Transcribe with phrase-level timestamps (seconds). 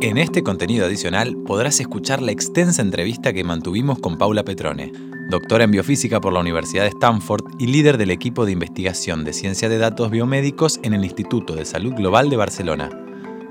[0.00, 4.92] En este contenido adicional podrás escuchar la extensa entrevista que mantuvimos con Paula Petrone,
[5.30, 9.32] doctora en biofísica por la Universidad de Stanford y líder del equipo de investigación de
[9.32, 12.90] ciencia de datos biomédicos en el Instituto de Salud Global de Barcelona.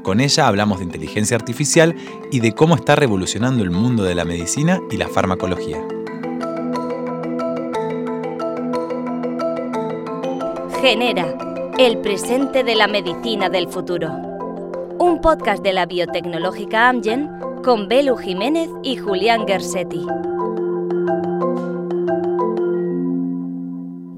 [0.04, 1.96] Con ella hablamos de inteligencia artificial
[2.32, 5.82] y de cómo está revolucionando el mundo de la medicina y la farmacología.
[10.82, 14.10] Genera, el presente de la medicina del futuro.
[15.00, 17.30] Un podcast de la biotecnológica Amgen
[17.64, 20.02] con Belu Jiménez y Julián Gersetti.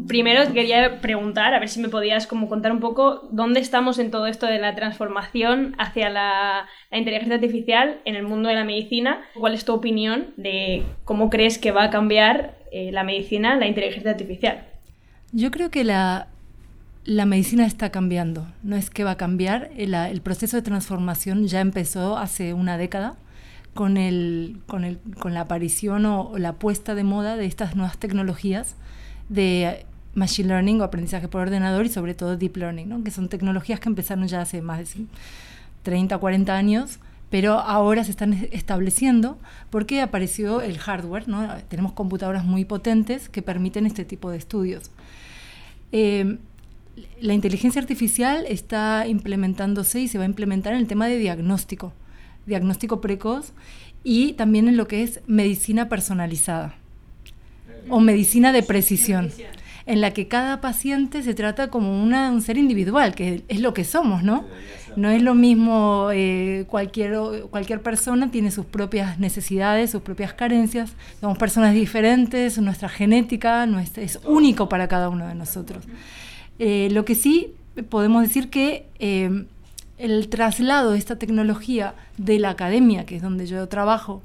[0.05, 4.11] Primero quería preguntar, a ver si me podías como contar un poco dónde estamos en
[4.11, 9.21] todo esto de la transformación hacia la, inteligencia artificial en el mundo de la medicina.
[9.33, 13.67] ¿Cuál es tu opinión de cómo crees que va a cambiar eh, la medicina, la
[13.67, 14.65] inteligencia artificial?
[15.31, 16.27] Yo creo que la,
[17.05, 21.61] la medicina está cambiando, no es que va a cambiar, el, proceso de transformación ya
[21.61, 23.15] empezó hace una década
[23.75, 27.99] con, el, con, el, con la aparición o, la puesta de moda de estas nuevas
[27.99, 28.75] tecnologías
[29.29, 29.85] de
[30.15, 33.89] machine learning o aprendizaje por ordenador y sobre todo deep learning, que son tecnologías que
[33.89, 35.05] empezaron ya hace más de
[35.83, 39.37] 30, 40 años, pero ahora se están estableciendo
[39.69, 41.25] porque apareció el hardware,
[41.67, 44.89] tenemos computadoras muy potentes que permiten este tipo de estudios.
[45.91, 46.39] Eh,
[47.19, 51.93] la inteligencia artificial está implementándose y se va a implementar en el tema de diagnóstico,
[52.45, 53.53] diagnóstico precoz
[54.03, 56.75] y también en lo que es medicina personalizada
[57.89, 59.31] o medicina de precisión,
[59.85, 63.83] en la que cada paciente se trata como un ser individual, que es lo que
[63.83, 64.45] somos, ¿no?
[64.95, 67.17] No es lo mismo, eh, cualquier,
[67.49, 73.67] cualquier persona tiene sus propias necesidades, sus propias carencias, somos personas diferentes, nuestra genética
[73.97, 75.83] es único para cada uno de nosotros.
[76.59, 77.53] Eh, lo que sí
[77.89, 79.45] podemos decir que eh,
[79.97, 84.21] el traslado de esta tecnología de la academia, que es donde yo trabajo,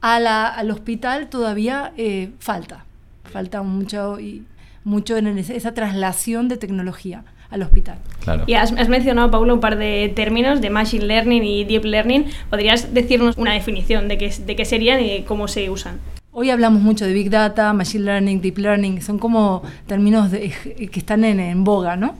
[0.00, 2.84] al hospital todavía eh, falta.
[3.24, 4.44] Falta mucho, y,
[4.84, 7.98] mucho en esa traslación de tecnología al hospital.
[8.46, 12.26] Y has, mencionado, Paulo, un par de términos de Machine Learning y Deep Learning.
[12.50, 16.00] ¿Podrías decirnos una definición de qué, de qué serían y cómo se usan?
[16.36, 21.22] Hoy hablamos mucho de Big Data, Machine Learning, Deep Learning, son como términos que están
[21.22, 22.16] en, boga, ¿no?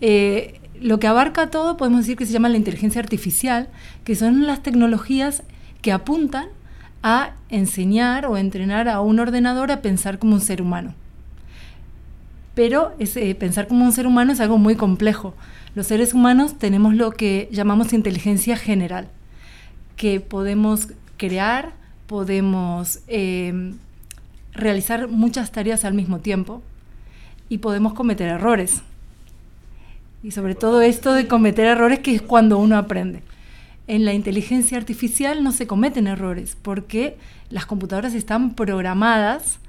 [0.00, 3.68] Eh, lo que abarca todo podemos decir que se llama la inteligencia artificial,
[4.04, 5.42] que son las tecnologías
[5.82, 6.46] que apuntan
[7.02, 10.94] a enseñar o entrenar a un ordenador a pensar como un ser humano.
[12.54, 15.34] Pero ese, pensar como un ser humano es algo muy complejo.
[15.74, 19.08] Los seres humanos tenemos lo que llamamos inteligencia general,
[19.96, 21.72] que podemos crear,
[22.08, 23.74] podemos eh,
[24.52, 26.62] realizar muchas tareas al mismo tiempo
[27.48, 28.82] y podemos cometer errores.
[30.24, 33.22] Y sobre todo esto de cometer errores que es cuando uno aprende.
[33.86, 37.16] En la inteligencia artificial no se cometen errores porque
[37.50, 39.60] las computadoras están programadas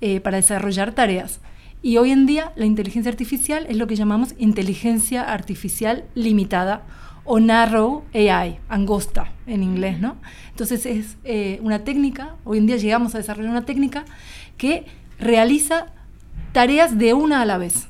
[0.00, 1.40] eh, para desarrollar tareas.
[1.82, 6.82] Y hoy en día la inteligencia artificial es lo que llamamos inteligencia artificial limitada
[7.26, 10.16] o narrow AI, angosta en inglés, ¿no?
[10.50, 14.04] Entonces es eh, una técnica, hoy en día llegamos a desarrollar una técnica
[14.56, 14.86] que
[15.18, 15.88] realiza
[16.52, 17.88] tareas de una a la vez.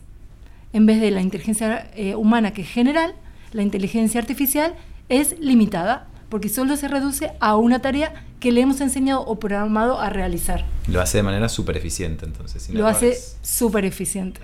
[0.72, 3.14] En vez de la inteligencia eh, humana que es general,
[3.52, 4.74] la inteligencia artificial
[5.08, 10.00] es limitada porque solo se reduce a una tarea que le hemos enseñado o programado
[10.00, 10.64] a realizar.
[10.88, 12.68] Lo hace de manera súper eficiente entonces.
[12.70, 14.40] Lo hace súper eficiente.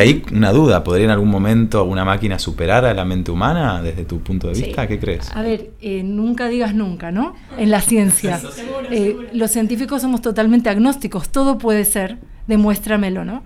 [0.00, 3.82] Y hay una duda, ¿podría en algún momento una máquina superar a la mente humana
[3.82, 4.86] desde tu punto de vista?
[4.86, 5.30] ¿Qué crees?
[5.34, 7.34] A ver, eh, nunca digas nunca, ¿no?
[7.58, 8.40] En la ciencia.
[8.92, 12.18] Eh, los científicos somos totalmente agnósticos, todo puede ser,
[12.48, 13.44] demuéstramelo, ¿no?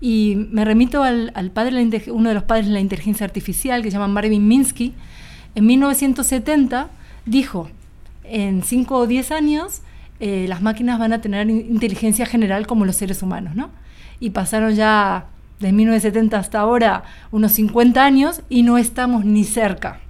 [0.00, 3.98] Y me remito al, padre, uno de los padres de la inteligencia artificial, que se
[3.98, 4.94] llama Marvin Minsky,
[5.54, 6.88] en 1970
[7.26, 7.68] dijo,
[8.24, 9.82] en 5 o 10 años
[10.18, 13.68] eh, las máquinas van a tener inteligencia general como los seres humanos, ¿no?
[14.18, 15.26] Y pasaron ya
[15.60, 20.00] de 1970 hasta ahora unos 50 años y no estamos ni cerca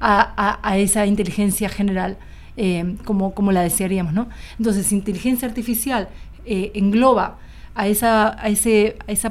[0.00, 2.16] a, esa inteligencia general
[2.56, 4.12] eh, como, la desearíamos.
[4.12, 4.28] ¿no?
[4.58, 6.08] Entonces, inteligencia artificial
[6.44, 7.38] eh, engloba
[7.74, 8.36] a esa,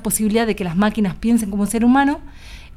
[0.01, 2.21] posibilidad de que las máquinas piensen como un ser humano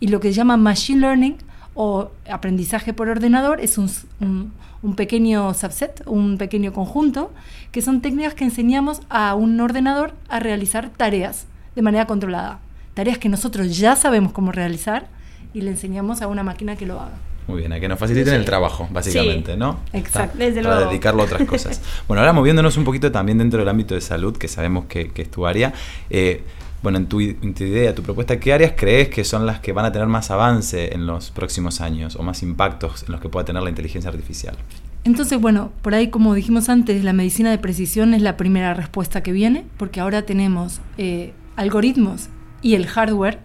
[0.01, 1.37] y lo que se llama machine learning
[1.75, 4.53] o aprendizaje por ordenador es un,
[4.97, 7.33] pequeño subset, un pequeño conjunto,
[7.73, 12.61] que son técnicas que enseñamos a un ordenador a realizar tareas de manera controlada.
[12.95, 15.09] Tareas que nosotros ya sabemos cómo realizar
[15.53, 17.17] y le enseñamos a una máquina que lo haga.
[17.47, 19.81] Muy bien, a que nos faciliten el trabajo, básicamente, ¿no?
[19.93, 20.39] Exacto.
[20.39, 21.81] Para dedicarlo a otras cosas.
[22.09, 25.31] bueno, ahora moviéndonos un poquito también dentro del ámbito de salud, que sabemos que, es
[25.31, 25.75] tu área.
[26.09, 26.43] Eh,
[26.83, 29.73] bueno, en tu, en tu, idea, tu propuesta, ¿qué áreas crees que son las que
[29.73, 33.29] van a tener más avance en los próximos años o más impactos en los que
[33.29, 34.57] pueda tener la inteligencia artificial?
[35.05, 39.23] Entonces, bueno, por ahí como dijimos antes, la medicina de precisión es la primera respuesta
[39.23, 42.29] que viene, porque ahora tenemos eh, algoritmos
[42.63, 43.41] y el hardware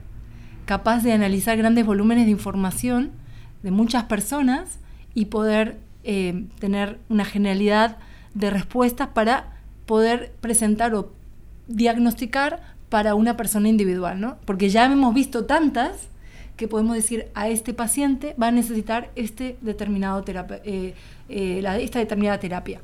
[0.65, 3.11] capaz de analizar grandes volúmenes de información
[3.63, 4.79] de muchas personas
[5.13, 7.97] y poder eh, tener una generalidad
[8.33, 11.11] de respuestas para poder presentar o
[11.67, 14.37] diagnosticar para una persona individual, ¿no?
[14.45, 16.07] Porque ya hemos visto tantas
[16.55, 20.23] que podemos decir a este paciente va a necesitar este determinado
[20.63, 20.93] eh,
[21.29, 22.81] eh, esta determinada terapia.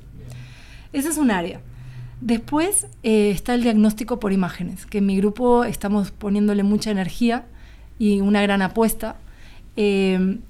[0.93, 1.59] Esa es un área.
[2.25, 7.45] Después eh, está el diagnóstico por imágenes, que en mi grupo estamos poniéndole mucha energía
[7.99, 9.17] y una gran apuesta.
[9.75, 10.41] en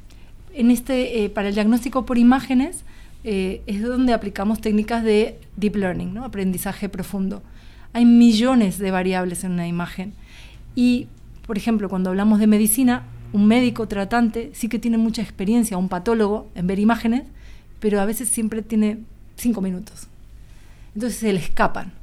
[0.54, 2.86] este, para el diagnóstico por imágenes
[3.26, 7.44] es donde aplicamos técnicas de deep learning, aprendizaje profundo.
[7.92, 10.14] Hay millones de variables en una imagen
[10.76, 11.08] y,
[11.46, 15.90] por ejemplo, cuando hablamos de medicina, un médico tratante sí que tiene mucha experiencia, un
[15.90, 17.24] patólogo, en ver imágenes,
[17.82, 19.00] pero a veces siempre tiene
[19.36, 20.08] cinco minutos.
[20.96, 21.94] Entonces se le escapan.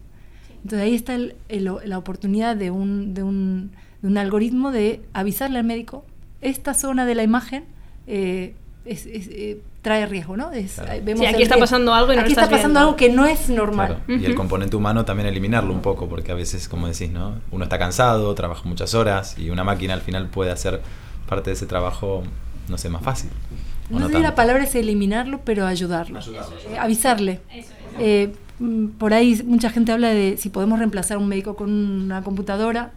[0.63, 1.19] Entonces ahí está
[1.49, 6.05] la oportunidad de un, de, un, de un, algoritmo de avisarle al médico,
[6.41, 7.65] esta zona de la imagen
[8.07, 8.55] eh,
[8.85, 10.53] eh, trae riesgo, ¿no?
[10.53, 13.49] Es, sí, aquí está pasando algo y no Aquí está pasando algo que no es
[13.49, 14.03] normal.
[14.07, 17.41] Y el componente humano también eliminarlo un poco, porque a veces, como decís, ¿no?
[17.51, 20.81] Uno está cansado, trabaja muchas horas y una máquina al final puede hacer
[21.29, 22.23] parte de ese trabajo,
[22.69, 23.31] no sé, más fácil.
[23.91, 26.21] No, no sé si la palabra es eliminarlo, pero ayudarlo.
[26.21, 27.41] Eh, avisarle.
[27.99, 28.52] Eh, mm,
[28.99, 32.93] por ahí mucha gente habla de si podemos reemplazar a un médico con una computadora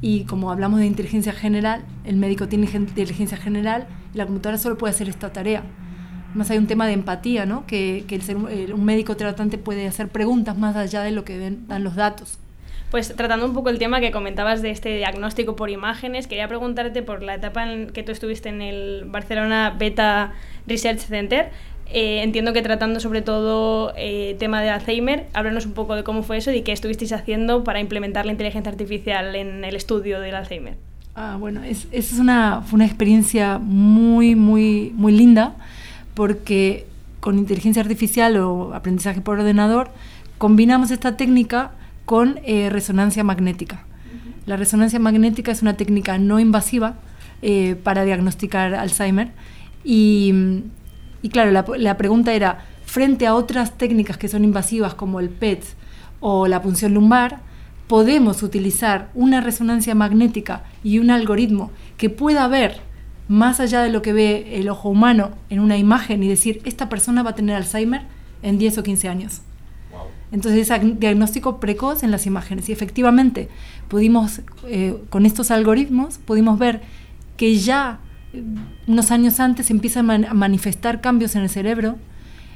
[0.00, 4.76] y como hablamos de inteligencia general, el médico tiene inteligencia general y la computadora solo
[4.76, 5.62] puede hacer esta tarea.
[6.34, 7.64] Más hay un tema de empatía, ¿no?
[7.66, 11.94] Que, que un médico tratante puede hacer preguntas más allá de lo que dan los
[11.94, 12.38] datos.
[12.90, 17.02] Pues tratando un poco el tema que comentabas de este diagnóstico por imágenes, quería preguntarte
[17.02, 20.32] por la etapa en que tú estuviste en el Barcelona Beta
[20.66, 21.50] Research Center.
[21.90, 26.22] Eh, entiendo que tratando sobre todo eh, tema de Alzheimer, háblanos un poco de cómo
[26.22, 30.34] fue eso y qué estuvisteis haciendo para implementar la inteligencia artificial en el estudio del
[30.34, 30.76] Alzheimer.
[31.14, 35.54] Ah, bueno, es, es una, fue una experiencia muy, muy, muy linda
[36.14, 36.86] porque
[37.20, 39.90] con inteligencia artificial o aprendizaje por ordenador
[40.38, 41.70] combinamos esta técnica
[42.04, 43.84] con eh, resonancia magnética.
[44.46, 46.96] La resonancia magnética es una técnica no invasiva
[47.40, 49.32] eh, para diagnosticar Alzheimer
[49.84, 50.34] y,
[51.30, 55.64] claro, la, pregunta era, frente a otras técnicas que son invasivas como el PET
[56.20, 57.40] o la punción lumbar,
[57.86, 62.80] podemos utilizar una resonancia magnética y un algoritmo que pueda ver
[63.28, 66.88] más allá de lo que ve el ojo humano en una imagen y decir, esta
[66.88, 68.02] persona va a tener Alzheimer
[68.42, 69.40] en 10 o 15 años.
[70.30, 70.68] Entonces,
[70.98, 72.68] diagnóstico precoz en las imágenes.
[72.68, 73.48] Y efectivamente,
[73.88, 76.82] pudimos, eh, con estos algoritmos, pudimos ver
[77.36, 78.00] que ya
[78.86, 81.96] unos años antes empiezan a manifestar cambios en el cerebro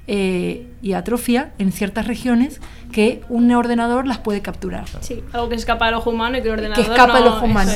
[0.07, 2.61] eh, y atrofia en ciertas regiones
[2.93, 4.87] que un ordenador las puede capturar.
[5.01, 7.45] Sí, algo que escapa al ojo humano y que el ordenador que escapa al ojo
[7.45, 7.73] humano.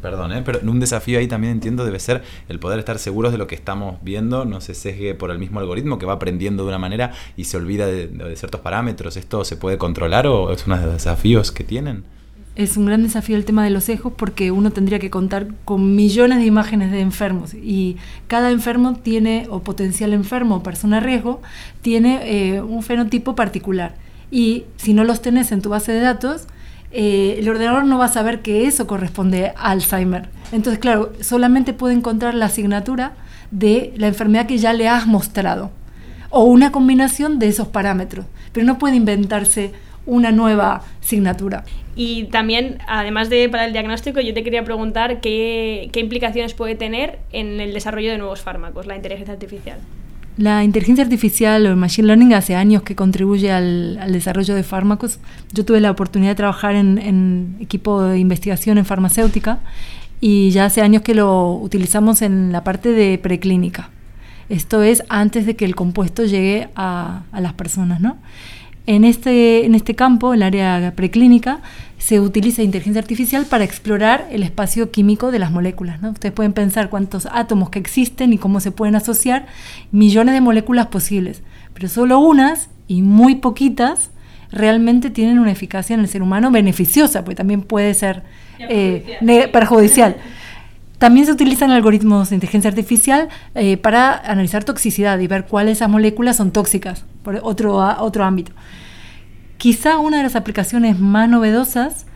[0.00, 0.42] Perdón, ¿eh?
[0.44, 3.56] pero un desafío ahí también entiendo debe ser el poder estar seguros de lo que
[3.56, 7.12] estamos viendo, no se sesgue por el mismo algoritmo que va aprendiendo de una manera
[7.36, 9.16] y se olvida de, ciertos parámetros.
[9.16, 12.04] ¿Esto se puede controlar o es uno de los desafíos que tienen?
[12.58, 15.94] Es un gran desafío el tema de los sesgos porque uno tendría que contar con
[15.94, 21.40] millones de imágenes de enfermos y cada enfermo tiene, o potencial enfermo o persona riesgo,
[21.82, 23.94] tiene eh, un fenotipo particular.
[24.32, 26.48] Y si no los tenés en tu base de datos,
[26.90, 30.28] eh, el ordenador no va a saber que eso corresponde a Alzheimer.
[30.50, 33.12] Entonces, claro, solamente puede encontrar la asignatura
[33.52, 35.70] de la enfermedad que ya le has mostrado
[36.30, 39.72] o una combinación de esos parámetros, pero no puede inventarse
[40.08, 41.62] una nueva asignatura.
[41.94, 46.74] Y también, además de para el diagnóstico, yo te quería preguntar qué, qué implicaciones puede
[46.74, 49.78] tener en el desarrollo de nuevos fármacos, la inteligencia artificial.
[50.38, 55.18] La inteligencia artificial o el machine learning hace años que contribuye al, desarrollo de fármacos.
[55.52, 59.58] Yo tuve la oportunidad de trabajar en, equipo de investigación en farmacéutica
[60.20, 63.90] y ya hace años que lo utilizamos en la parte de preclínica.
[64.48, 68.16] Esto es antes de que el compuesto llegue a, a las personas, ¿no?
[68.88, 71.60] En este, en este campo, el área preclínica,
[71.98, 76.00] se utiliza inteligencia artificial para explorar el espacio químico de las moléculas.
[76.00, 76.12] ¿no?
[76.12, 79.44] Ustedes pueden pensar cuántos átomos que existen y cómo se pueden asociar,
[79.92, 81.42] millones de moléculas posibles,
[81.74, 84.10] pero solo unas y muy poquitas
[84.50, 88.22] realmente tienen una eficacia en el ser humano beneficiosa, porque también puede ser
[88.58, 89.18] eh,
[89.52, 90.16] perjudicial.
[90.96, 95.90] También se utilizan algoritmos de inteligencia artificial eh, para analizar toxicidad y ver cuáles esas
[95.90, 98.52] moléculas son tóxicas, por otro, otro ámbito.
[99.58, 102.06] Quizá una de las aplicaciones más novedosas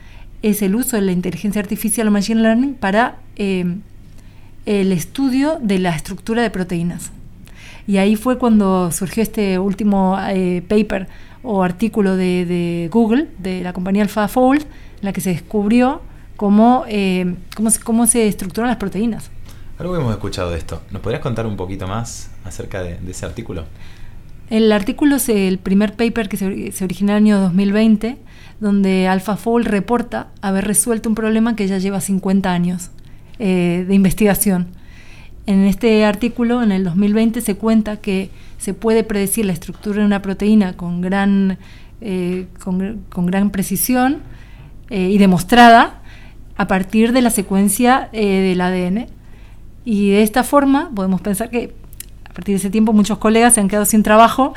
[0.40, 3.76] es el uso de la inteligencia artificial o machine learning para eh,
[4.64, 7.10] el estudio de la estructura de proteínas.
[7.86, 11.08] Y ahí fue cuando surgió este último eh, paper
[11.42, 14.68] o artículo de, Google, de la compañía AlphaFold, en
[15.02, 16.00] la que se descubrió
[16.36, 19.30] cómo, eh, cómo, cómo, se estructuran las proteínas.
[19.78, 20.80] Algo hemos escuchado de esto.
[20.90, 23.66] ¿Nos podrías contar un poquito más acerca de, ese artículo?
[24.52, 28.18] El artículo es el primer paper que se, se originó en el año 2020,
[28.60, 32.90] donde AlphaFold reporta haber resuelto un problema que ya lleva 50 años
[33.38, 34.66] eh, de investigación.
[35.46, 38.28] En este artículo, en el 2020, se cuenta que
[38.58, 41.56] se puede predecir la estructura de una proteína con gran,
[42.02, 44.18] eh, con, gran precisión
[44.90, 46.02] eh, y demostrada
[46.58, 49.06] a partir de la secuencia del ADN.
[49.86, 51.72] Y de esta forma podemos pensar que
[52.32, 54.54] a partir de ese tiempo muchos colegas se han quedado sin trabajo,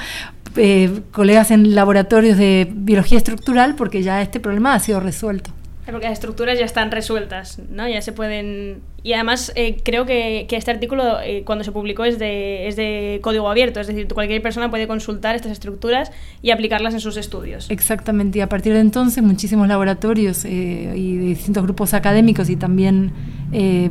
[1.12, 5.51] colegas en laboratorios de biología estructural, porque ya este problema ha sido resuelto.
[5.86, 7.88] Porque las estructuras ya están resueltas, ¿no?
[7.88, 8.82] Ya se pueden...
[9.03, 12.75] Y además eh, creo que, que, este artículo eh, cuando se publicó es de, es
[12.75, 17.17] de código abierto, es decir, cualquier persona puede consultar estas estructuras y aplicarlas en sus
[17.17, 17.70] estudios.
[17.70, 22.55] Exactamente, y a partir de entonces muchísimos laboratorios eh, y de distintos grupos académicos y
[22.55, 23.12] también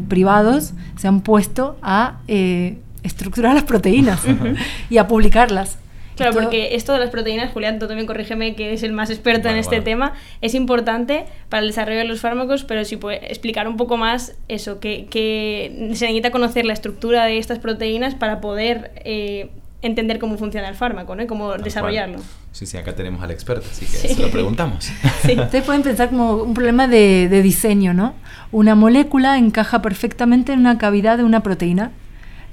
[0.08, 2.18] privados se han puesto a
[3.04, 4.23] estructurar las proteínas
[4.90, 5.78] y a publicarlas.
[6.16, 9.49] Claro, porque esto de las proteínas, Julián, tú también corrígeme que es el más experto
[9.49, 13.66] en este tema, es importante para el desarrollo de los fármacos, pero si puede explicar
[13.66, 18.40] un poco más eso, que, que se necesita conocer la estructura de estas proteínas para
[18.40, 19.50] poder eh,
[19.82, 21.26] entender cómo funciona el fármaco, ¿no?
[21.26, 22.18] cómo desarrollarlo.
[22.52, 24.88] Sí, sí, acá tenemos al experto, así que se lo preguntamos.
[25.23, 25.38] Sí.
[25.38, 28.14] Ustedes pueden pensar como un problema de, de diseño, ¿no?
[28.52, 31.90] Una molécula encaja perfectamente en una cavidad de una proteína.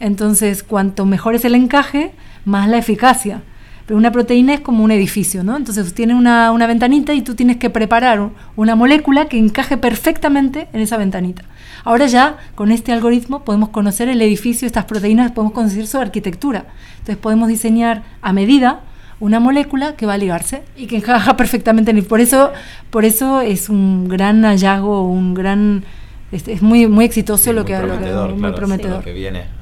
[0.01, 2.12] Entonces, cuanto mejor es el encaje,
[2.43, 3.43] más la eficacia.
[3.86, 5.55] Pero una proteína es como un edificio, ¿no?
[5.55, 10.70] Entonces tiene una, una ventanita y tú tienes que preparar una molécula que encaje perfectamente
[10.74, 11.43] en esa ventanita.
[11.84, 16.65] Ahora ya con este algoritmo podemos conocer el edificio, estas proteínas, podemos conocer su arquitectura.
[16.93, 18.81] Entonces podemos diseñar a medida
[19.20, 22.05] una molécula que va a ligarse y que encaja perfectamente en el.
[22.05, 22.51] Por eso,
[22.89, 25.84] por eso es un gran hallazgo, un gran.
[26.31, 28.98] Es, muy, muy exitoso lo, que, lo que, muy prometedor.
[28.98, 29.61] Lo que viene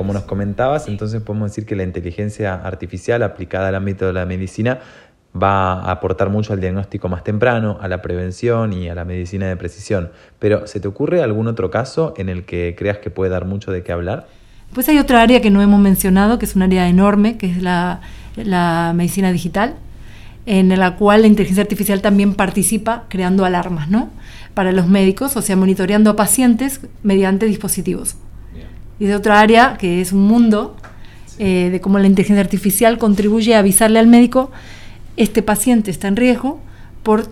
[0.00, 4.24] como nos comentabas, entonces podemos decir que la inteligencia artificial aplicada al ámbito de la
[4.24, 4.78] medicina
[5.36, 9.46] va a aportar mucho al diagnóstico más temprano, a la prevención y a la medicina
[9.46, 10.10] de precisión.
[10.38, 13.72] Pero ¿se te ocurre algún otro caso en el que creas que puede dar mucho
[13.72, 14.26] de qué hablar?
[14.72, 17.62] Pues hay otra área que no hemos mencionado, que es un área enorme, que es
[17.62, 18.00] la,
[18.94, 19.74] medicina digital,
[20.46, 24.08] en la cual la inteligencia artificial también participa creando alarmas, ¿no?
[24.54, 28.16] Para los médicos, o sea, monitoreando a pacientes mediante dispositivos
[29.00, 30.76] y de otra área que es un mundo
[31.38, 34.52] eh, de cómo la inteligencia artificial contribuye a avisarle al médico
[35.16, 36.60] este paciente está en riesgo
[37.02, 37.24] por,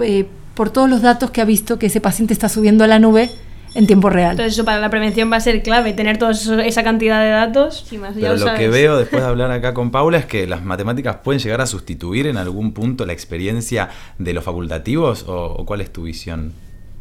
[0.00, 2.98] eh, por todos los datos que ha visto que ese paciente está subiendo a la
[2.98, 3.30] nube
[3.74, 4.30] en tiempo real.
[4.30, 7.86] Entonces eso para la prevención va a ser clave, tener toda esa cantidad de datos.
[8.00, 11.16] más, Pero lo, que veo después de hablar acá con Paula es que las matemáticas
[11.22, 15.92] pueden llegar a sustituir en algún punto la experiencia de los facultativos o cuál es
[15.92, 16.54] tu visión.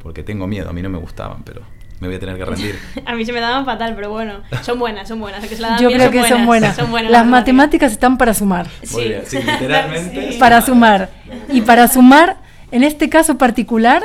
[0.03, 1.61] Porque tengo miedo, a mí no me gustaban, pero
[1.99, 2.75] me voy a tener que rendir.
[3.05, 5.43] a mí se me daban fatal, pero bueno, son buenas, son buenas.
[5.79, 6.77] Yo creo que son buenas.
[7.09, 7.91] las, matemáticas.
[7.91, 8.67] están para sumar.
[8.83, 10.35] Sí, literalmente.
[10.39, 11.09] Para sumar.
[11.49, 12.37] Y para sumar,
[12.71, 14.03] en este caso particular,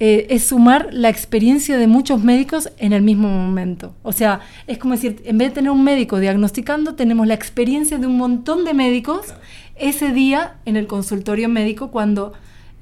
[0.00, 3.94] eh, es sumar la experiencia de muchos médicos en el mismo momento.
[4.02, 7.98] O sea, es como decir, en vez de tener un médico diagnosticando, tenemos la experiencia
[7.98, 9.34] de un montón de médicos
[9.76, 12.32] ese día en el consultorio médico cuando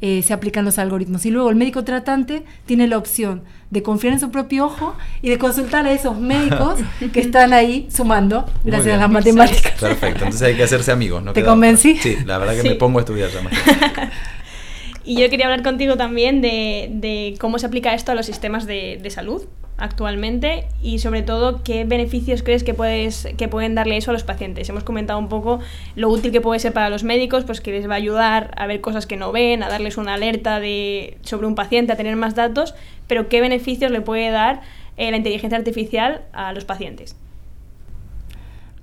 [0.04, 1.25] eh, se aplican los algoritmos.
[1.26, 5.30] Y luego el médico tratante tiene la opción de confiar en su propio ojo y
[5.30, 6.80] de consultar a esos médicos
[7.12, 9.80] que están ahí sumando gracias a las matemáticas.
[9.80, 11.23] Perfecto, entonces hay que hacerse amigos.
[11.23, 11.32] ¿no?
[11.32, 11.97] ¿Te convencí?
[11.99, 13.52] Sí, la verdad que me pongo a estudiar ya más.
[15.04, 18.66] y yo quería hablar contigo también de, de, cómo se aplica esto a los sistemas
[18.66, 19.47] de, de salud
[19.82, 24.22] actualmente y sobre todo qué beneficios crees que, puedes, que pueden darle eso a los
[24.22, 24.68] pacientes.
[24.68, 25.58] Hemos comentado un poco
[25.96, 28.68] lo útil que puede ser para los médicos, pues que les va a ayudar a
[28.68, 32.14] ver cosas que no ven, a darles una alerta de, sobre un paciente, a tener
[32.14, 32.76] más datos,
[33.08, 34.60] pero qué beneficios le puede dar
[34.96, 37.16] eh, la inteligencia artificial a los pacientes.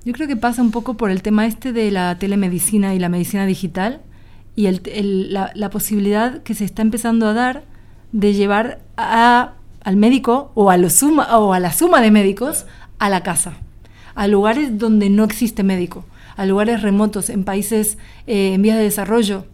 [0.03, 3.07] Yo creo que pasa un poco por el tema este de la telemedicina y la
[3.07, 4.01] medicina digital
[4.57, 4.69] y
[5.29, 7.63] la, la posibilidad que se está empezando a dar
[8.11, 9.53] de llevar a
[9.89, 12.67] al médico o a, la suma de médicos
[12.99, 13.53] a la casa,
[14.13, 16.05] a lugares donde no existe médico,
[16.37, 19.47] a lugares remotos, en países eh, en vías de desarrollo.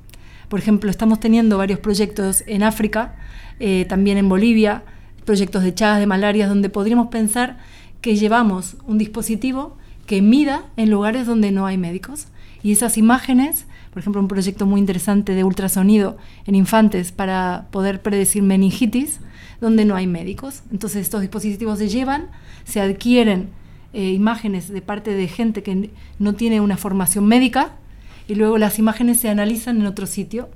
[0.50, 3.16] Por ejemplo, estamos teniendo varios proyectos en África,
[3.62, 4.84] eh, también en Bolivia,
[5.24, 7.58] proyectos de chagas de malaria, donde podríamos pensar
[8.02, 12.28] que llevamos un dispositivo que mida en lugares donde no hay médicos.
[12.62, 18.02] Y esas imágenes por ejemplo, un proyecto muy interesante de ultrasonido en infantes para poder
[18.02, 19.22] predecir meningitis,
[19.62, 20.64] donde no hay médicos.
[20.70, 22.28] Entonces estos dispositivos se llevan,
[22.66, 23.52] se adquieren
[23.94, 27.78] eh, imágenes de parte de gente que no tiene una formación médica
[28.28, 30.50] y luego las imágenes se analizan en otro sitio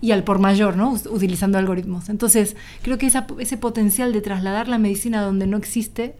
[0.00, 0.92] y al por mayor, ¿no?
[1.10, 2.10] utilizando algoritmos.
[2.10, 6.14] Entonces, creo que ese potencial de trasladar la medicina donde no existe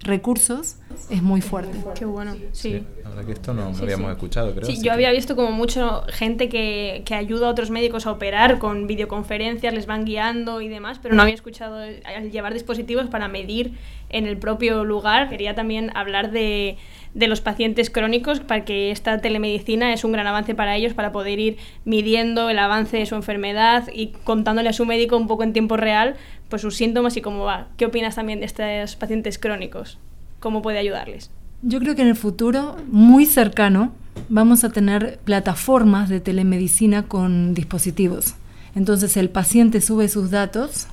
[0.00, 0.76] recursos
[1.10, 1.78] es muy fuerte.
[1.94, 2.82] Qué bueno, sí.
[3.02, 4.64] la verdad que esto no, habíamos escuchado, creo.
[4.64, 8.58] Sí, yo había visto como mucho gente que, que, ayuda a otros médicos a operar
[8.58, 13.28] con videoconferencias, les van guiando y demás, pero no había escuchado al llevar dispositivos para
[13.28, 13.74] medir
[14.10, 15.28] en el propio lugar.
[15.28, 16.78] Quería también hablar de,
[17.14, 21.12] de los pacientes crónicos para que esta telemedicina es un gran avance para ellos para
[21.12, 25.42] poder ir midiendo el avance de su enfermedad y contándole a su médico un poco
[25.42, 26.16] en tiempo real
[26.48, 27.68] pues sus síntomas y cómo va.
[27.76, 29.98] ¿Qué opinas también de estos pacientes crónicos?
[30.40, 31.30] ¿Cómo puede ayudarles?
[31.62, 33.92] Yo creo que en el futuro muy cercano
[34.28, 38.34] vamos a tener plataformas de telemedicina con dispositivos.
[38.74, 40.86] Entonces el paciente sube sus datos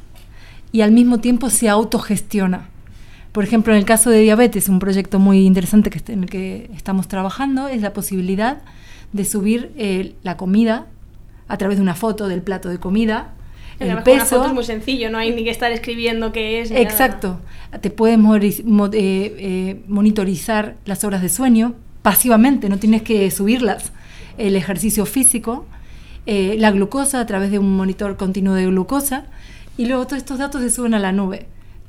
[0.72, 2.70] y al mismo tiempo se autogestiona.
[3.36, 6.72] Por ejemplo, en el caso de diabetes, un proyecto muy interesante que, en el que
[6.74, 8.60] estamos trabajando es la posibilidad
[9.12, 10.88] de subir eh, la comida
[11.50, 13.34] a través de una foto del plato de comida
[13.80, 14.16] el peso.
[14.16, 16.72] Una foto es muy sencillo, no hay ni que estar escribiendo qué es.
[16.72, 17.42] Exacto.
[17.82, 18.64] Te puedes eh,
[18.94, 23.92] eh, monitorizar las horas de sueño pasivamente, no tienes que subirlas.
[24.38, 25.66] El ejercicio físico,
[26.26, 29.26] la glucosa a través de un monitor continuo de glucosa,
[29.76, 31.48] y luego todos estos datos se suben a la nube.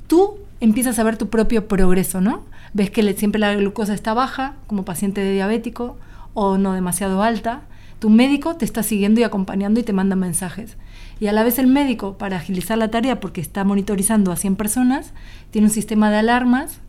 [0.09, 2.45] Tú empiezas a ver tu propio progreso, ¿no?
[2.73, 5.97] Ves que siempre la glucosa está baja, como paciente de diabético,
[6.35, 7.63] o no demasiado alta.
[7.99, 10.77] Tu médico te está siguiendo y acompañando y te manda mensajes.
[11.19, 14.57] Y a la vez el médico, para agilizar la tarea, porque está monitorizando a 100
[14.57, 15.13] personas,
[15.51, 16.81] tiene un sistema de alarmas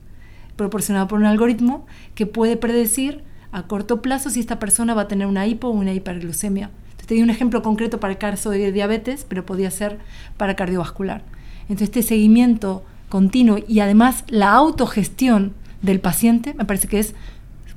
[0.57, 5.07] proporcionado por un algoritmo que puede predecir a corto plazo si esta persona va a
[5.07, 6.69] tener una hipo o una hiperglucemia.
[7.05, 9.97] te di un ejemplo concreto para el caso de diabetes, pero podía ser
[10.35, 11.23] para cardiovascular.
[11.69, 17.13] Entonces este seguimiento continuo y además la autogestión del paciente me parece que es,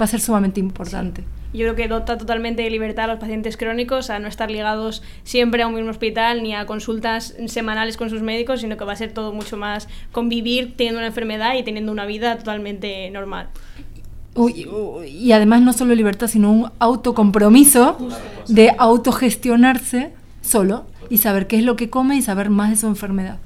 [0.01, 3.57] va a ser sumamente importante yo creo que dota totalmente de libertad a los pacientes
[3.57, 8.09] crónicos a no estar ligados siempre a un mismo hospital ni a consultas semanales con
[8.09, 11.62] sus médicos, sino que va a ser todo mucho más convivir teniendo una enfermedad y
[11.64, 13.49] teniendo una vida totalmente normal.
[14.37, 17.97] y además no solo libertad, sino un autocompromiso
[18.47, 20.12] de autogestionarse
[20.43, 23.38] solo y saber qué es lo que come y saber más de su enfermedad.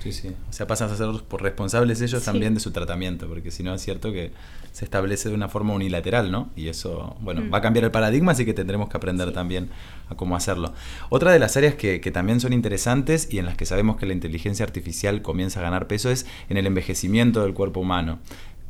[0.00, 0.28] Sí, sí.
[0.48, 3.74] O sea, pasan a ser por responsables ellos también de su tratamiento, porque si no
[3.74, 4.30] es cierto que
[4.72, 6.50] se establece de una forma unilateral, ¿no?
[6.54, 7.52] Y eso, bueno, mm.
[7.52, 9.68] va a cambiar el paradigma, así que tendremos que aprender también
[10.08, 10.72] a cómo hacerlo.
[11.08, 14.06] Otra de las áreas que, que, también son interesantes y en las que sabemos que
[14.06, 18.20] la inteligencia artificial comienza a ganar peso es en el envejecimiento del cuerpo humano.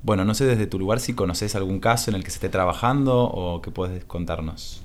[0.02, 2.48] Bueno, no sé desde tu lugar si conoces algún caso en el que se esté
[2.48, 4.80] trabajando o qué puedes contarnos.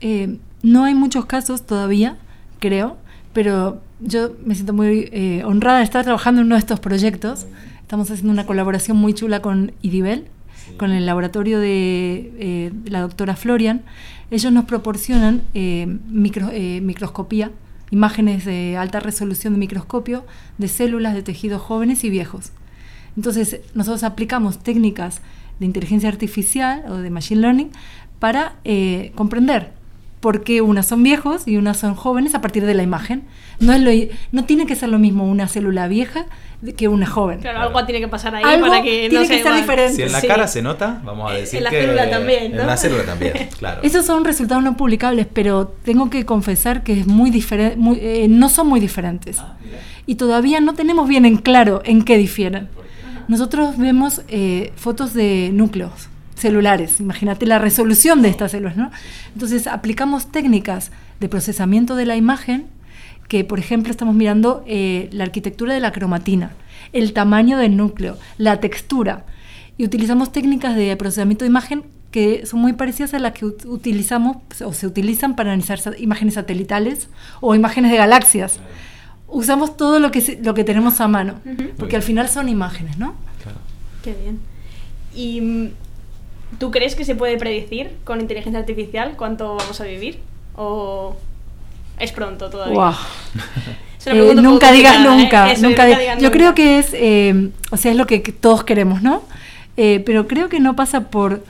[0.00, 2.16] Eh, no hay muchos casos todavía,
[2.60, 2.96] creo,
[3.34, 7.46] pero yo me siento muy eh, honrada de estar trabajando en uno de estos proyectos.
[7.82, 10.26] Estamos haciendo una colaboración muy chula con IDIBEL,
[10.78, 13.82] con el laboratorio de eh, la doctora Florian.
[14.30, 17.50] Ellos nos proporcionan eh, microscopía,
[17.90, 20.24] imágenes de alta resolución de microscopio
[20.56, 22.52] de células de tejidos jóvenes y viejos.
[23.16, 25.20] Entonces, nosotros aplicamos técnicas
[25.58, 27.70] de inteligencia artificial o de machine learning
[28.18, 28.56] para
[29.14, 29.72] comprender
[30.24, 33.24] por qué unas son viejos y unas son jóvenes a partir de la imagen.
[33.60, 33.90] No, es lo,
[34.32, 36.24] no tiene que ser lo mismo una célula vieja
[36.78, 37.40] que una joven.
[37.40, 39.96] Claro, algo tiene que pasar ahí para que no tiene que ser diferente.
[39.96, 42.62] Si en la cara se nota, vamos a decir en la que célula también, ¿no?
[42.62, 43.82] en la célula también, claro.
[43.82, 48.48] Esos son resultados no publicables, pero tengo que confesar que es muy diferente, eh, no
[48.48, 49.40] son muy diferentes.
[49.40, 49.58] Ah,
[50.06, 52.70] y todavía no tenemos bien en claro en qué difieren.
[53.28, 57.00] Nosotros vemos eh, fotos de núcleos celulares.
[57.00, 58.90] Imagínate la resolución de estas células, ¿no?
[59.32, 62.66] Entonces aplicamos técnicas de procesamiento de la imagen
[63.28, 66.52] que, por ejemplo, estamos mirando eh, la arquitectura de la cromatina,
[66.92, 69.24] el tamaño del núcleo, la textura,
[69.76, 74.36] y utilizamos técnicas de procesamiento de imagen que son muy parecidas a las que utilizamos
[74.64, 77.08] o se utilizan para analizar imágenes satelitales
[77.40, 78.60] o imágenes de galaxias.
[79.26, 81.40] Usamos todo lo que, lo que tenemos a mano,
[81.76, 83.16] porque al final son imágenes, ¿no?
[83.42, 83.58] Claro.
[84.04, 84.38] Qué bien.
[85.12, 85.72] Y
[86.58, 90.20] ¿Tú crees que se puede predecir con inteligencia artificial cuánto vamos a vivir?
[90.56, 91.16] ¿O
[91.98, 92.92] es pronto todavía?
[94.06, 95.50] Eh, nunca digas nunca.
[95.50, 95.56] ¿eh?
[95.62, 99.22] nunca, Yo creo que es, eh, o sea, es lo que todos queremos, ¿no?
[99.76, 101.42] pero creo que no pasa por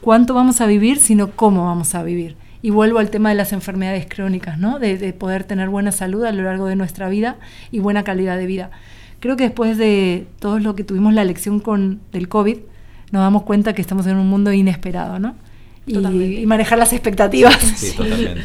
[0.00, 2.34] cuánto vamos a vivir, sino cómo vamos a vivir.
[2.62, 4.80] Y vuelvo al tema de las enfermedades crónicas, ¿no?
[4.80, 7.36] De, de, poder tener buena salud a lo largo de nuestra vida
[7.70, 8.72] y buena calidad de vida.
[9.20, 12.58] Creo que después de todo lo que tuvimos la lección con del COVID,
[13.12, 15.34] nos damos cuenta que estamos en un mundo inesperado, ¿no?
[15.86, 17.56] y, manejar las expectativas.
[17.76, 18.42] Sí, totalmente.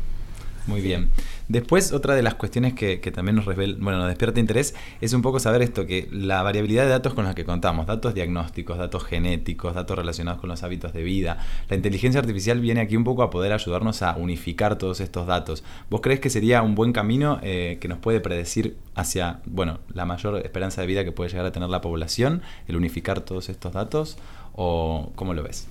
[0.66, 1.08] Muy bien.
[1.48, 5.40] Después, otra de las cuestiones que, también nos, bueno, nos despierta interés es un poco
[5.40, 9.74] saber esto, que la variabilidad de datos con los que contamos, datos diagnósticos, datos genéticos,
[9.74, 11.38] datos relacionados con los hábitos de vida,
[11.70, 15.64] la inteligencia artificial viene aquí un poco a poder ayudarnos a unificar todos estos datos.
[15.88, 20.04] ¿Vos crees que sería un buen camino eh, que nos puede predecir hacia, bueno, la
[20.04, 23.72] mayor esperanza de vida que puede llegar a tener la población, el unificar todos estos
[23.72, 24.18] datos?
[24.60, 25.68] ¿O cómo lo ves?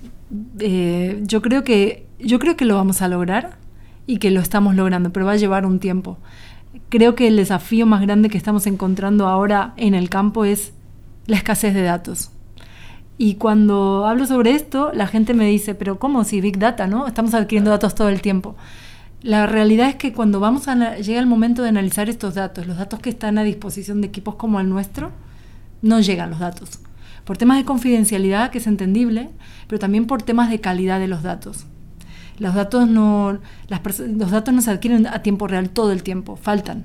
[0.58, 3.58] Eh, yo, creo que, yo creo que lo vamos a lograr
[4.08, 6.16] y que lo estamos logrando, pero va a llevar un tiempo.
[6.88, 10.72] Creo que el desafío más grande que estamos encontrando ahora en el campo es
[11.26, 12.30] la escasez de datos.
[13.18, 17.06] Y cuando hablo sobre esto, la gente me dice, pero ¿cómo si Big Data, no?
[17.06, 18.56] Estamos adquiriendo datos todo el tiempo.
[19.20, 22.78] La realidad es que cuando vamos a llega el momento de analizar estos datos, los
[22.78, 25.10] datos que están a disposición de equipos como el nuestro,
[25.82, 26.80] no llegan los datos.
[27.24, 29.28] Por temas de confidencialidad, que es entendible,
[29.66, 31.66] pero también por temas de calidad de los datos.
[32.38, 36.84] Los datos no, los datos no se adquieren a tiempo real todo el tiempo, faltan.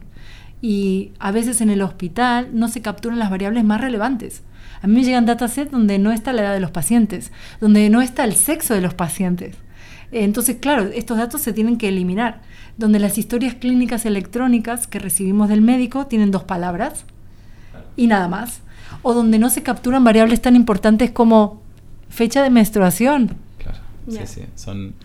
[0.62, 4.44] Y a veces en el hospital no se capturan las variables más relevantes.
[4.82, 8.02] A mí me llegan datasets donde no está la edad de los pacientes, donde no
[8.02, 9.56] está el sexo de los pacientes.
[10.12, 12.42] Entonces, claro, estos datos se tienen que eliminar.
[12.78, 17.06] Donde las historias clínicas electrónicas que recibimos del médico tienen dos palabras
[17.96, 18.62] y nada más.
[19.02, 21.62] O donde no se capturan variables tan importantes como
[22.10, 23.38] fecha de menstruación,
[24.10, 24.96] Sí, sí, son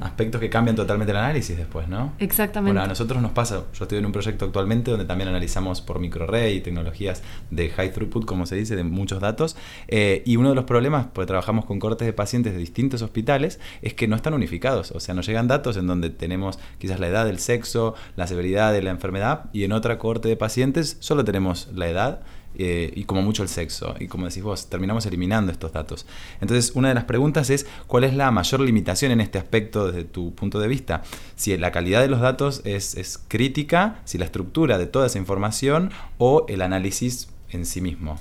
[0.00, 2.12] aspectos que cambian totalmente el análisis después, ¿no?
[2.18, 2.72] Exactamente.
[2.72, 5.98] Bueno, a nosotros nos pasa, yo estoy en un proyecto actualmente donde también analizamos por
[5.98, 9.56] microarray y tecnologías de high throughput, como se dice, de muchos datos,
[9.88, 13.60] eh, y uno de los problemas, porque trabajamos con cortes de pacientes de distintos hospitales,
[13.82, 17.08] es que no están unificados, o sea, nos llegan datos en donde tenemos quizás la
[17.08, 21.24] edad, el sexo, la severidad de la enfermedad, y en otra corte de pacientes solo
[21.24, 22.20] tenemos la edad
[22.58, 23.94] eh, y como mucho el sexo.
[23.98, 26.06] Y como decís vos, terminamos eliminando estos datos.
[26.40, 30.04] Entonces, una de las preguntas es, ¿cuál es la mayor limitación en este aspecto desde
[30.04, 31.02] tu punto de vista?
[31.36, 35.18] Si la calidad de los datos es, es crítica, si la estructura de toda esa
[35.18, 38.18] información o el análisis en sí mismo.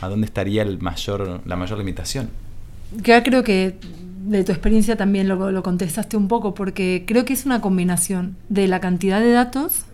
[0.00, 2.30] ¿A dónde estaría el mayor, la mayor limitación?
[2.92, 3.76] Ya creo que
[4.26, 8.36] de tu experiencia también lo, lo contestaste un poco, porque creo que es una combinación
[8.48, 9.84] de la cantidad de datos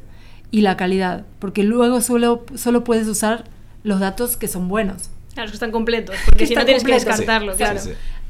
[0.50, 3.44] y la calidad, porque luego solo, solo puedes usar
[3.88, 5.10] los datos que son buenos.
[5.32, 7.80] Claro, los que están completos, porque si no tienes que descartarlos, claro.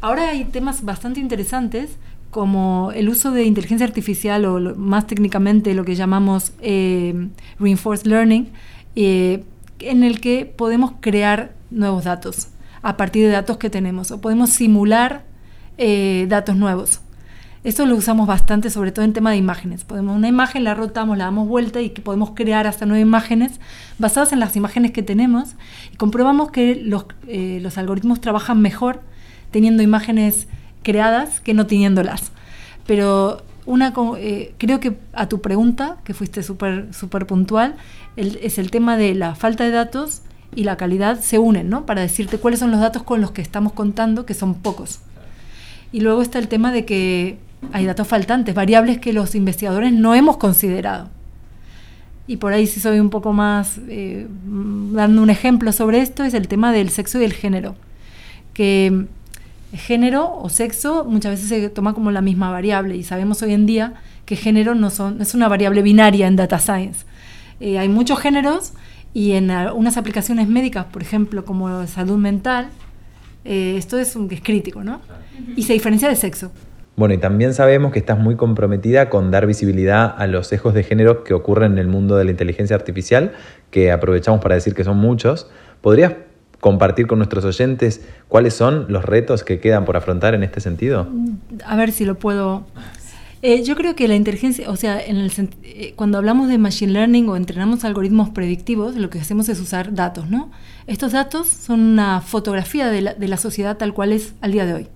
[0.01, 1.91] Ahora hay temas bastante interesantes
[2.31, 8.51] como el uso de inteligencia artificial o más técnicamente lo que llamamos eh, reinforced learning,
[8.95, 9.43] eh,
[9.81, 12.49] en el que podemos crear nuevos datos
[12.83, 15.25] a partir de datos que tenemos o podemos simular
[15.79, 17.01] eh, datos nuevos.
[17.65, 19.85] Eso lo usamos bastante, sobre todo en tema de imágenes.
[19.85, 23.61] Podemos una imagen, la rotamos, la damos vuelta y que podemos crear hasta nueve imágenes
[23.99, 25.57] basadas en las imágenes que tenemos
[25.93, 29.01] y comprobamos que los, eh, los algoritmos trabajan mejor
[29.51, 30.47] teniendo imágenes
[30.83, 32.31] creadas que no teniéndolas.
[32.87, 37.75] Pero una, eh, creo que a tu pregunta, que fuiste súper super puntual,
[38.17, 40.23] es el tema de la falta de datos
[40.55, 41.85] y la calidad se unen, ¿no?
[41.87, 45.01] Para decirte cuáles son los datos con los que estamos contando, que son pocos.
[45.93, 47.39] Y luego está el tema de que
[47.73, 51.11] hay datos faltantes, variables que los investigadores no hemos considerado.
[52.27, 54.27] Y por ahí si soy un poco más, eh,
[54.93, 57.75] dando un ejemplo sobre esto, es el tema del sexo y el género.
[58.53, 59.07] Que
[59.73, 63.67] género o sexo muchas veces se toma como la misma variable y sabemos hoy en
[63.67, 63.95] día
[64.25, 67.07] que género no, son, es una variable binaria en data science.
[67.61, 68.73] Eh, hay muchos géneros
[69.15, 72.69] y en unas aplicaciones médicas, por ejemplo, como salud mental,
[73.45, 75.01] eh, esto es, un, es crítico, ¿no?
[75.57, 76.53] Y se diferencia de sexo.
[76.99, 80.83] Bueno, y también sabemos que estás muy comprometida con dar visibilidad a los sesgos de
[80.83, 83.35] género que ocurren en el mundo de la inteligencia artificial,
[83.71, 85.49] que aprovechamos para decir que son muchos.
[85.81, 86.15] ¿Podrías
[86.59, 91.07] compartir con nuestros oyentes cuáles son los retos que quedan por afrontar en este sentido?
[91.65, 92.67] A ver si lo puedo.
[93.43, 97.37] Eh, yo creo que la inteligencia, o sea, eh, cuando hablamos de machine learning o
[97.37, 100.51] entrenamos algoritmos predictivos, lo que hacemos es usar datos, ¿no?
[100.89, 104.89] Estos datos son una fotografía de la sociedad tal cual es al día de hoy.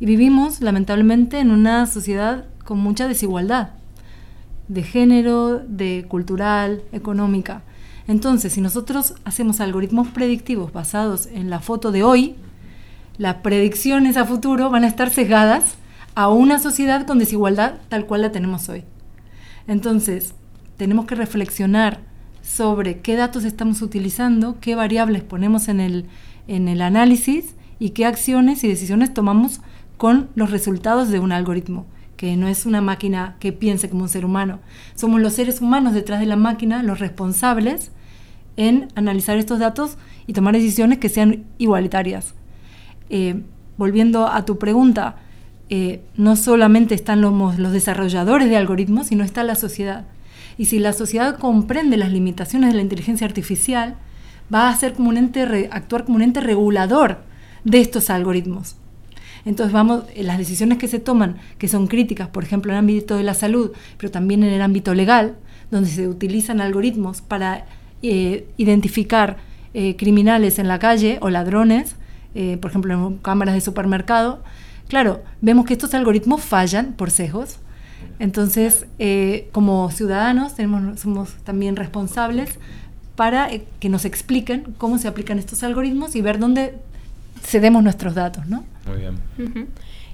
[0.00, 3.70] Y vivimos, lamentablemente, en una sociedad con mucha desigualdad
[4.68, 7.62] de género, de cultural, económica.
[8.06, 12.36] Entonces, si nosotros hacemos algoritmos predictivos basados en la foto de hoy,
[13.16, 15.76] las predicciones a futuro van a estar sesgadas
[16.14, 18.84] a una sociedad con desigualdad tal cual la tenemos hoy.
[19.66, 20.34] Entonces,
[20.76, 22.00] tenemos que reflexionar
[22.42, 26.06] sobre qué datos estamos utilizando, qué variables ponemos en el,
[26.46, 29.60] en el análisis y qué acciones y decisiones tomamos
[29.98, 31.84] con los resultados de un algoritmo,
[32.16, 34.60] que no es una máquina que piense como un ser humano.
[34.94, 37.90] Somos los seres humanos detrás de la máquina los responsables
[38.56, 42.34] en analizar estos datos y tomar decisiones que sean igualitarias.
[43.10, 43.42] Eh,
[43.76, 45.16] volviendo a tu pregunta,
[45.68, 50.06] eh, no solamente están los, desarrolladores de algoritmos, sino está la sociedad.
[50.56, 53.96] Y si la sociedad comprende las limitaciones de la inteligencia artificial,
[54.52, 57.18] va a ser como un ente actuar como un ente regulador
[57.64, 58.76] de estos algoritmos.
[59.48, 62.80] Entonces vamos, eh, las decisiones que se toman, que son críticas, por ejemplo, en el
[62.80, 65.36] ámbito de la salud, pero también en el ámbito legal,
[65.70, 67.64] donde se utilizan algoritmos para
[68.02, 69.38] eh, identificar
[69.72, 71.96] eh, criminales en la calle o ladrones,
[72.60, 74.44] por ejemplo, en cámaras de supermercado,
[74.86, 77.56] claro, vemos que estos algoritmos fallan por sesgos.
[78.20, 78.86] Entonces,
[79.50, 82.60] como ciudadanos, tenemos, somos también responsables
[83.16, 83.48] para
[83.80, 86.76] que nos expliquen cómo se aplican estos algoritmos y ver dónde
[87.42, 88.64] cedemos nuestros datos, ¿no?
[88.86, 89.68] Muy bien.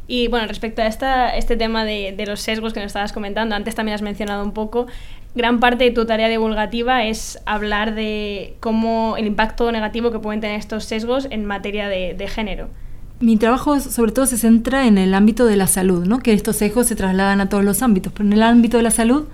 [0.07, 3.75] Y bueno, respecto a esta, este tema de, los sesgos que nos estabas comentando, antes
[3.75, 4.87] también has mencionado un poco,
[5.35, 10.41] gran parte de tu tarea divulgativa es hablar de cómo el impacto negativo que pueden
[10.41, 12.69] tener estos sesgos en materia de, de género.
[13.21, 16.19] Mi trabajo sobre todo se centra en el ámbito de la salud, ¿no?
[16.19, 18.91] que estos sesgos se trasladan a todos los ámbitos, pero en el ámbito de la
[18.91, 19.25] salud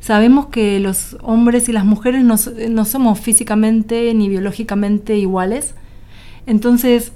[0.00, 2.36] sabemos que los hombres y las mujeres no,
[2.68, 5.74] no somos físicamente ni biológicamente iguales,
[6.46, 7.12] entonces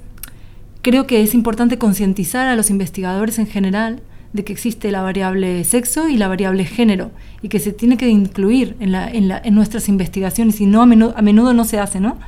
[0.85, 4.03] Creo que es importante concientizar a los investigadores en general
[4.35, 8.11] de que existe la variable sexo y la variable género y que se tiene que
[8.11, 12.19] incluir en, en, nuestras investigaciones y no a menudo, no se hace, ¿no?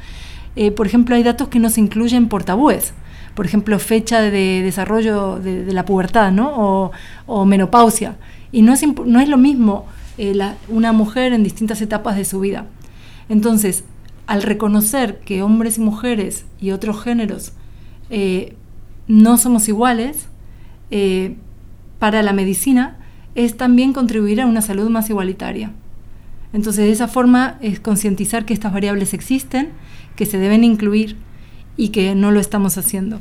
[0.56, 2.94] Eh, por ejemplo, hay datos que no se incluyen por tabúes,
[3.34, 6.90] por ejemplo, fecha de desarrollo de, la pubertad, ¿no?
[7.26, 8.16] O, menopausia.
[8.52, 9.84] Y no es, no es lo mismo
[10.16, 10.34] eh,
[10.70, 12.64] una mujer en distintas etapas de su vida.
[13.28, 13.84] Entonces,
[14.26, 17.52] al reconocer que hombres y mujeres y otros géneros
[18.10, 18.54] eh,
[19.08, 20.28] no somos iguales,
[20.90, 21.36] eh,
[21.98, 22.98] para la medicina
[23.34, 25.72] es también contribuir a una salud más igualitaria.
[26.52, 29.70] Entonces, de esa forma es concientizar que estas variables existen,
[30.14, 31.16] que se deben incluir
[31.76, 33.20] y que no lo estamos haciendo.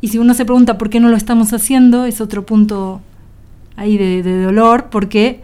[0.00, 3.00] Y si uno se pregunta por qué no lo estamos haciendo, es otro punto
[3.76, 5.42] ahí de, de dolor, porque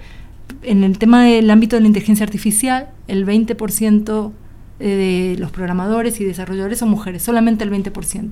[0.62, 4.32] en el tema del ámbito de la inteligencia artificial, el 20%
[4.78, 8.30] de los programadores y desarrolladores son mujeres, solamente el 20%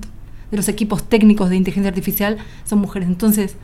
[0.53, 3.07] de los equipos técnicos de inteligencia artificial son mujeres.
[3.07, 3.55] Entonces,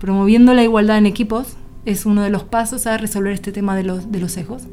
[0.00, 3.84] promoviendo la igualdad en equipos es uno de los pasos a resolver este tema de
[3.84, 4.64] los, de los sesgos.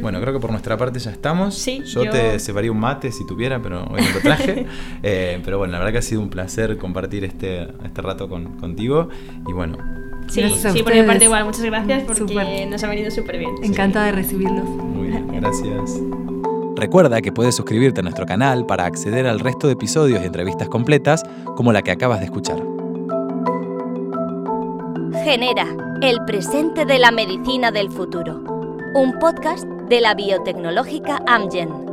[0.00, 1.54] Bueno, creo que por nuestra parte ya estamos.
[1.54, 4.66] Sí, yo, te separaría un mate si tuviera, pero hoy no lo traje.
[5.02, 8.58] Eh, pero bueno, la verdad que ha sido un placer compartir este, este rato con,
[8.58, 9.08] contigo.
[9.46, 9.78] Y bueno.
[10.28, 11.44] Sí, sí por mi parte igual.
[11.44, 13.50] Muchas gracias porque nos ha venido súper bien.
[13.62, 14.68] Encantada de recibirlos.
[14.68, 16.00] Muy bien, gracias.
[16.76, 20.68] Recuerda que puedes suscribirte a nuestro canal para acceder al resto de episodios y entrevistas
[20.68, 21.22] completas
[21.56, 22.62] como la que acabas de escuchar.
[25.24, 25.66] Genera,
[26.02, 28.42] el presente de la medicina del futuro.
[28.94, 31.85] Un podcast de la biotecnológica Amgen.